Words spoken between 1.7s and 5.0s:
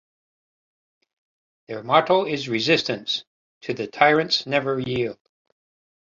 motto is resistance- To the tyrants never